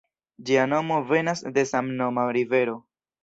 [0.49, 2.77] Ĝia nomo venas de samnoma rivero.